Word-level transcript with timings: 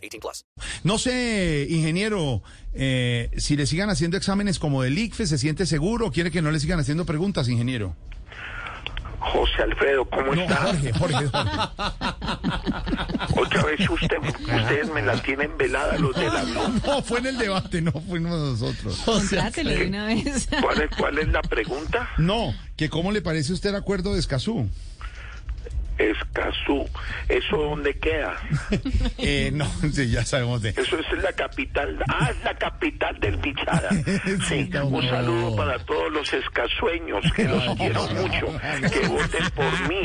18 0.00 0.20
plus. 0.20 0.46
No 0.84 0.98
sé, 0.98 1.66
ingeniero, 1.68 2.42
eh, 2.72 3.30
si 3.36 3.56
le 3.56 3.66
sigan 3.66 3.90
haciendo 3.90 4.16
exámenes 4.16 4.58
como 4.58 4.82
del 4.82 4.96
ICFE, 4.98 5.26
¿se 5.26 5.38
siente 5.38 5.66
seguro 5.66 6.06
o 6.06 6.12
quiere 6.12 6.30
que 6.30 6.42
no 6.42 6.50
le 6.50 6.60
sigan 6.60 6.80
haciendo 6.80 7.04
preguntas, 7.04 7.48
ingeniero? 7.48 7.94
José 9.20 9.62
Alfredo, 9.62 10.06
¿cómo 10.06 10.34
No, 10.34 10.42
está? 10.42 10.56
Jorge, 10.56 10.92
Jorge, 10.94 11.28
Jorge. 11.28 11.30
Otra 13.36 13.64
vez 13.64 13.90
usted, 13.90 14.16
ustedes 14.18 14.90
me 14.90 15.02
la 15.02 15.20
tienen 15.22 15.56
velada 15.58 15.98
los 15.98 16.16
de 16.16 16.26
la 16.26 16.42
Blue. 16.44 16.80
No, 16.86 17.02
fue 17.02 17.18
en 17.18 17.26
el 17.26 17.38
debate, 17.38 17.82
no 17.82 17.92
fuimos 17.92 18.38
nosotros. 18.38 18.96
Contrátelo 19.04 19.70
de 19.70 19.86
una 19.86 20.06
vez. 20.06 20.48
¿Cuál 20.62 20.80
es, 20.82 20.90
¿Cuál 20.96 21.18
es 21.18 21.28
la 21.28 21.42
pregunta? 21.42 22.08
No, 22.16 22.54
que 22.76 22.88
cómo 22.88 23.12
le 23.12 23.20
parece 23.20 23.52
a 23.52 23.56
usted 23.56 23.70
el 23.70 23.76
acuerdo 23.76 24.14
de 24.14 24.20
Escazú. 24.20 24.68
Escazú. 26.00 26.88
¿Eso 27.28 27.56
dónde 27.56 27.98
queda? 27.98 28.36
Eh, 29.22 29.50
no, 29.52 29.66
sí, 29.92 30.10
ya 30.10 30.24
sabemos 30.24 30.62
de... 30.62 30.70
Eso 30.70 30.98
es 30.98 31.22
la 31.22 31.32
capital. 31.32 32.02
Ah, 32.08 32.30
es 32.30 32.42
la 32.42 32.54
capital 32.54 33.18
del 33.20 33.36
Bichara. 33.36 33.90
Sí, 34.48 34.70
un 34.82 35.02
saludo 35.02 35.56
para 35.56 35.78
todos 35.80 36.10
los 36.12 36.32
escazueños, 36.32 37.24
que 37.34 37.44
los 37.44 37.76
quiero 37.76 38.06
mucho, 38.08 38.46
que 38.90 39.08
voten 39.08 39.50
por 39.54 39.88
mí 39.88 40.00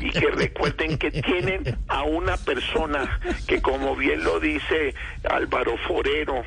y 0.00 0.10
que 0.10 0.30
recuerden 0.30 0.98
que 0.98 1.10
tienen 1.10 1.78
a 1.88 2.02
una 2.02 2.36
persona 2.36 3.20
que, 3.46 3.62
como 3.62 3.96
bien 3.96 4.22
lo 4.22 4.38
dice 4.38 4.94
Álvaro 5.28 5.76
Forero, 5.88 6.42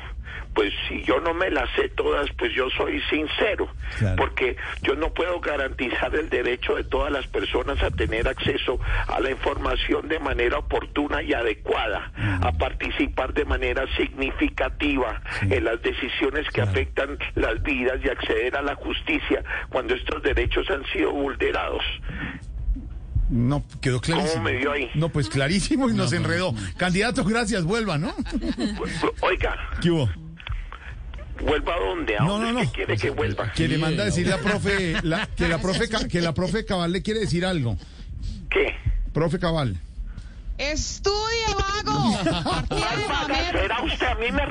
pues 0.54 0.72
si 0.88 1.02
yo 1.04 1.20
no 1.20 1.32
me 1.32 1.48
las 1.50 1.68
sé 1.76 1.88
todas, 1.90 2.28
pues 2.36 2.52
yo 2.54 2.68
soy 2.76 3.00
sincero, 3.08 3.68
Claro. 3.98 4.16
porque 4.16 4.56
yo 4.82 4.94
no 4.94 5.12
puedo 5.14 5.40
garantizar 5.40 6.14
el 6.14 6.28
derecho 6.28 6.74
de 6.76 6.84
todas 6.84 7.12
las 7.12 7.26
personas 7.28 7.80
a 7.82 7.90
tener 7.90 8.26
acceso 8.28 8.78
a 9.06 9.20
la 9.20 9.30
información 9.30 10.08
de 10.08 10.18
manera 10.18 10.58
oportuna 10.58 11.22
y 11.22 11.32
adecuada, 11.32 12.10
a 12.42 12.52
participar 12.52 13.32
de 13.32 13.44
manera 13.44 13.84
significativa 13.96 15.20
en 15.42 15.64
las 15.64 15.80
decisiones 15.82 16.46
que 16.52 16.60
afectan 16.62 17.16
las 17.36 17.62
vidas 17.62 18.00
y 18.04 18.08
acceder 18.08 18.56
a 18.56 18.62
la 18.62 18.74
justicia 18.74 19.42
cuando 19.68 19.94
estos 19.94 20.22
derechos 20.22 20.68
han 20.70 20.84
sido 20.92 21.12
vulnerados. 21.12 21.82
No, 23.28 23.64
quedó 23.80 24.00
clarísimo. 24.00 24.32
¿Cómo 24.34 24.44
me 24.44 24.56
vio 24.56 24.72
ahí? 24.72 24.90
No, 24.94 25.08
pues 25.08 25.28
clarísimo 25.28 25.88
y 25.88 25.94
nos 25.94 26.12
enredó. 26.12 26.52
Candidato, 26.76 27.22
gracias, 27.24 27.62
vuelva, 27.62 27.96
¿no? 27.96 28.12
Oiga, 29.20 29.56
¿Qué 29.80 29.90
hubo? 29.90 30.10
¿Vuelva 31.40 31.74
a 31.74 31.78
dónde? 31.78 32.16
¿A 32.16 32.20
No, 32.24 32.32
dónde 32.38 32.52
no, 32.52 32.52
no. 32.52 32.60
que 32.60 32.68
quiere 32.76 32.96
que 32.96 33.10
vuelva? 33.10 33.52
Que 33.52 33.68
le 33.68 33.78
manda 33.78 34.02
a 34.02 34.06
decir 34.06 34.26
la 34.26 34.38
profe, 34.38 34.94
la- 35.02 35.26
que 35.36 35.48
la 35.48 35.58
profe, 35.58 35.88
que 36.08 36.20
la 36.20 36.32
profe 36.34 36.64
Cabal 36.64 36.92
le 36.92 37.02
quiere 37.02 37.20
decir 37.20 37.44
algo. 37.46 37.76
¿Qué? 38.50 38.74
Profe 39.12 39.38
Cabal. 39.38 39.76
Estudie, 40.58 41.46
vago. 41.58 42.12
Será 43.52 43.82
usted, 43.82 44.06
a 44.06 44.14
mí 44.16 44.30
me 44.30 44.44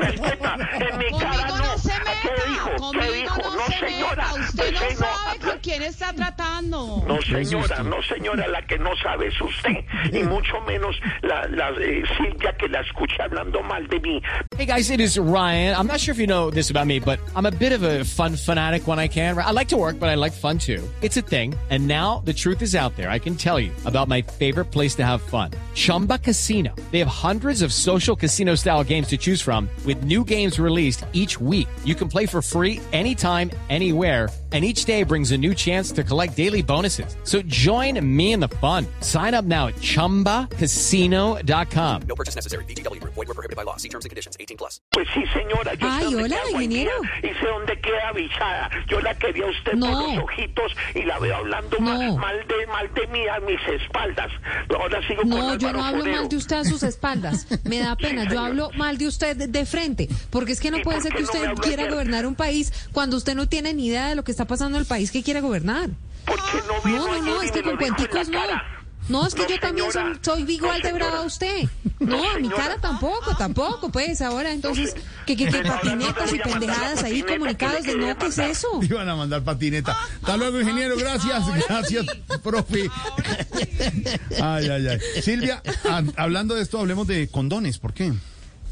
quién 5.79 5.89
está 5.89 6.13
tratando. 6.13 7.03
No, 7.07 7.21
señora, 7.21 7.83
no, 7.83 8.01
señora, 8.03 8.47
la 8.47 8.61
que 8.63 8.77
no 8.77 8.95
sabe 8.97 9.27
es 9.27 9.41
usted, 9.41 9.83
y 10.11 10.23
mucho 10.23 10.59
menos 10.67 10.95
la, 11.21 11.47
la 11.47 11.69
eh, 11.79 12.03
Silvia 12.17 12.53
que 12.57 12.67
la 12.67 12.81
escucha 12.81 13.23
hablando 13.23 13.61
mal 13.63 13.87
de 13.87 13.99
mí. 13.99 14.21
Hey 14.57 14.65
guys, 14.65 14.89
it 14.89 14.99
is 14.99 15.17
Ryan. 15.17 15.75
I'm 15.75 15.87
not 15.87 15.99
sure 15.99 16.11
if 16.11 16.19
you 16.19 16.27
know 16.27 16.51
this 16.51 16.69
about 16.69 16.85
me, 16.85 16.99
but 16.99 17.19
I'm 17.35 17.45
a 17.45 17.51
bit 17.51 17.71
of 17.71 17.83
a 17.83 18.03
fun 18.03 18.35
fanatic 18.35 18.87
when 18.87 18.99
I 18.99 19.07
can. 19.07 19.37
I 19.37 19.51
like 19.51 19.69
to 19.69 19.77
work, 19.77 19.99
but 19.99 20.09
I 20.09 20.15
like 20.15 20.33
fun 20.33 20.57
too. 20.57 20.83
It's 21.01 21.17
a 21.17 21.21
thing. 21.21 21.55
And 21.69 21.87
now 21.87 22.21
the 22.25 22.33
truth 22.33 22.61
is 22.61 22.75
out 22.75 22.95
there. 22.97 23.09
I 23.09 23.19
can 23.19 23.35
tell 23.35 23.59
you 23.59 23.71
about 23.85 24.07
my 24.09 24.21
favorite 24.21 24.71
place 24.71 24.95
to 24.95 25.05
have 25.05 25.21
fun. 25.21 25.51
Chumba 25.79 26.17
Casino. 26.17 26.75
They 26.91 26.99
have 26.99 27.07
hundreds 27.07 27.61
of 27.61 27.71
social 27.71 28.17
casino 28.17 28.53
style 28.55 28.83
games 28.83 29.07
to 29.07 29.15
choose 29.17 29.39
from 29.41 29.69
with 29.85 30.03
new 30.03 30.25
games 30.25 30.59
released 30.59 31.05
each 31.13 31.39
week. 31.39 31.69
You 31.85 31.95
can 31.95 32.09
play 32.09 32.25
for 32.25 32.41
free 32.41 32.81
anytime, 32.91 33.49
anywhere. 33.69 34.27
And 34.51 34.65
each 34.65 34.85
day 34.85 35.03
brings 35.03 35.31
a 35.31 35.37
new 35.37 35.53
chance 35.53 35.91
to 35.91 36.03
collect 36.03 36.35
daily 36.35 36.63
bonuses. 36.63 37.15
So 37.23 37.43
join 37.43 38.03
me 38.03 38.31
in 38.33 38.39
the 38.39 38.47
fun. 38.57 38.87
Sign 38.99 39.35
up 39.35 39.45
now 39.45 39.67
at 39.67 39.75
chumbacasino.com. 39.75 42.01
No 42.07 42.15
purchase 42.15 42.33
necessary. 42.35 42.63
BGW. 42.65 42.99
Void 43.03 43.15
were 43.15 43.25
prohibited 43.35 43.55
by 43.55 43.61
law. 43.61 43.75
See 43.77 43.89
terms 43.89 44.05
and 44.05 44.09
conditions. 44.09 44.35
18 44.39 44.57
plus. 44.57 44.81
Pues 44.91 45.07
sí, 45.13 45.23
señora, 45.33 45.75
yo 45.75 45.87
Ay, 45.87 46.15
hola, 46.15 46.27
queda 46.29 46.41
Guainía 46.49 46.81
ingeniero. 46.81 46.99
y 47.21 47.27
sé 47.39 47.45
dónde 47.45 47.79
queda 47.79 48.11
Bichada. 48.15 48.71
Yo 48.89 48.99
la 49.01 49.13
quería 49.19 49.45
a 49.45 49.49
usted 49.51 49.71
por 49.73 49.79
No. 49.81 50.15
los 50.15 50.23
ojitos 50.23 50.71
y 50.95 51.03
la 51.03 51.19
veo 51.19 51.35
hablando 51.35 51.77
No. 51.79 51.85
mal, 51.85 52.17
mal 52.17 52.37
de 52.47 52.65
mal 52.73 52.91
de 52.95 53.05
mí 53.05 53.27
a 53.27 53.39
mis 53.41 53.59
espaldas. 53.81 54.31
Ahora 54.79 54.99
sigo 55.07 55.21
con 55.21 55.29
No, 55.29 55.55
yo 55.57 55.68
No 55.73 55.83
hablo 55.83 56.05
mal 56.05 56.29
de 56.29 56.35
usted 56.37 56.55
a 56.57 56.63
sus 56.65 56.83
espaldas. 56.83 57.47
Me 57.63 57.79
da 57.79 57.95
pena. 57.95 58.23
Yo 58.31 58.39
hablo 58.39 58.69
mal 58.75 58.97
de 58.97 59.07
usted 59.07 59.35
de- 59.37 59.47
de 59.47 59.65
frente. 59.65 60.09
Porque 60.29 60.51
es 60.53 60.59
que 60.59 60.71
no 60.71 60.77
¿Y 60.79 60.83
puede 60.83 61.01
ser 61.01 61.13
que 61.13 61.23
usted 61.23 61.53
quiera 61.61 61.89
gobernar 61.89 62.25
un 62.25 62.35
país 62.35 62.71
cuando 62.91 63.17
usted 63.17 63.35
no 63.35 63.47
tiene 63.47 63.73
ni 63.73 63.87
idea 63.87 64.07
de 64.09 64.15
lo 64.15 64.23
que 64.23 64.31
está 64.31 64.45
pasando 64.45 64.77
en 64.77 64.81
el 64.81 64.87
país 64.87 65.11
que 65.11 65.23
quiere 65.23 65.41
gobernar. 65.41 65.89
¿Por 66.25 66.35
qué 66.35 66.57
no 66.67 67.07
No, 67.07 67.21
no, 67.21 67.41
es 67.41 67.51
que 67.51 67.63
con 67.63 67.77
cuenticos 67.77 68.29
no. 68.29 68.39
cara? 68.39 68.63
No, 69.09 69.25
es 69.27 69.33
que 69.35 69.41
No, 69.43 69.49
yo 69.49 69.59
también 69.59 69.91
soy, 69.91 70.03
soy 70.21 70.51
igual 70.53 70.81
No, 70.81 70.87
de 70.87 70.93
brava 70.93 71.17
a 71.19 71.21
usted. 71.23 71.67
No, 71.99 72.17
No, 72.17 72.31
a 72.31 72.39
mi 72.39 72.49
cara 72.49 72.77
tampoco, 72.79 73.35
tampoco, 73.35 73.89
pues 73.91 74.21
ahora 74.21 74.51
entonces, 74.51 74.95
que, 75.25 75.35
que, 75.35 75.47
que 75.47 75.61
patinetas 75.63 76.33
y 76.33 76.39
pendejadas 76.39 77.03
ahí 77.03 77.23
comunicados 77.23 77.83
de 77.83 77.95
no, 77.95 78.17
¿qué 78.17 78.27
es 78.27 78.37
eso? 78.37 78.67
Iban 78.81 79.09
a 79.09 79.15
mandar 79.15 79.43
patineta. 79.43 79.97
Hasta 80.21 80.37
luego, 80.37 80.59
ingeniero. 80.61 80.95
Gracias, 80.97 81.43
gracias, 81.67 82.05
profe. 82.43 82.89
Ay, 84.41 84.69
ay, 84.69 84.87
ay. 84.87 84.99
Silvia, 85.21 85.61
a- 85.89 86.03
hablando 86.21 86.55
de 86.55 86.61
esto, 86.61 86.79
hablemos 86.79 87.07
de 87.07 87.27
condones. 87.29 87.79
¿Por 87.79 87.93
qué? 87.93 88.13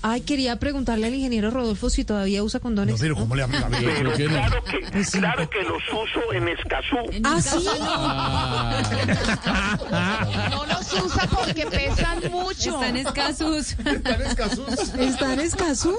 Ay, 0.01 0.21
quería 0.21 0.55
preguntarle 0.57 1.07
al 1.07 1.13
ingeniero 1.13 1.51
Rodolfo 1.51 1.89
si 1.89 2.03
todavía 2.05 2.43
usa 2.43 2.59
condones. 2.59 2.99
pero 2.99 3.15
¿cómo 3.15 3.35
le 3.35 3.43
habla? 3.43 3.67
Pero 3.69 4.13
claro 4.13 4.63
que, 4.63 4.79
claro 5.11 5.49
que 5.49 5.61
los 5.63 5.81
uso 5.91 6.33
en 6.33 6.47
Escazú. 6.49 6.97
¿Ah, 7.23 7.41
sí? 7.41 7.67
No 10.49 10.65
los 10.65 10.93
usa 10.93 11.27
porque 11.29 11.65
pesan 11.65 12.19
mucho. 12.31 12.81
Están 12.81 12.97
escasos. 12.97 13.75
¿Están 13.85 14.21
escasos? 14.21 14.93
¿Están 14.97 15.39
escasos? 15.39 15.95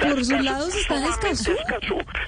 Por 0.00 0.24
sus 0.24 0.42
lados 0.44 0.74
están 0.74 1.04
escasos. 1.04 1.56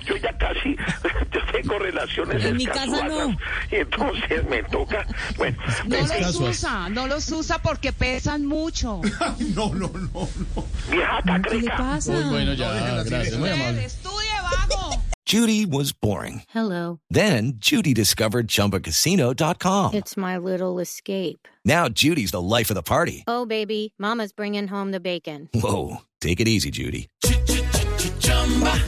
Yo 0.07 0.17
ya 0.17 0.37
casi 0.39 0.77
yo 1.33 1.41
tengo 1.53 1.79
relaciones 1.79 2.45
En 2.45 2.57
mi 2.57 2.67
casa 2.67 3.07
no. 3.09 3.31
Y 3.71 3.77
entonces 3.77 4.45
me 4.49 4.63
toca, 4.65 5.07
bueno, 5.37 5.57
No 5.87 5.97
pues, 5.97 6.21
los 6.21 6.41
usa, 6.41 6.89
no 6.89 7.07
los 7.07 7.31
usa 7.31 7.61
porque 7.63 7.93
pesan 7.93 8.47
mucho. 8.47 9.01
No, 9.55 9.75
no, 9.75 9.89
no, 9.89 10.29
¿Qué 10.91 10.97
le 10.97 11.03
cacreca. 11.25 11.77
pasa? 11.77 12.13
Bueno, 12.29 12.55
ya, 12.55 13.03
gracias. 13.05 13.39
Muy 13.39 13.49
amable. 13.51 13.85
Estudie, 13.85 14.29
vago. 14.43 14.97
Judy 15.27 15.67
was 15.67 15.93
boring. 15.93 16.43
Hello. 16.49 17.01
Then 17.11 17.59
Judy 17.59 17.93
discovered 17.93 18.49
ChumbaCasino.com. 18.49 19.93
It's 19.95 20.17
my 20.17 20.39
little 20.39 20.79
escape. 20.79 21.47
Now 21.67 21.89
Judy's 21.89 22.31
the 22.31 22.41
life 22.41 22.71
of 22.71 22.77
the 22.77 22.83
party. 22.83 23.25
Oh, 23.27 23.45
baby, 23.45 23.93
Mama's 23.99 24.33
bringing 24.33 24.69
home 24.69 24.91
the 24.91 25.01
bacon. 25.01 25.51
Whoa, 25.53 25.99
take 26.23 26.41
it 26.41 26.49
easy, 26.49 26.71
Judy. 26.71 27.09